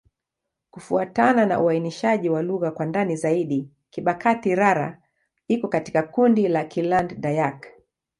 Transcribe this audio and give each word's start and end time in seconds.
Kufuatana 0.71 1.45
na 1.45 1.59
uainishaji 1.61 2.29
wa 2.29 2.41
lugha 2.41 2.71
kwa 2.71 2.85
ndani 2.85 3.15
zaidi, 3.15 3.69
Kibakati'-Rara 3.91 4.97
iko 5.47 5.67
katika 5.67 6.03
kundi 6.03 6.47
la 6.47 6.63
Kiland-Dayak. 6.63 7.67